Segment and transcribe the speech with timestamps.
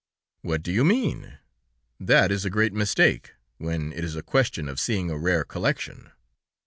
[0.41, 1.37] "What do you mean?
[1.99, 6.09] That is a great mistake, when it is a question of seeing a rare collection!"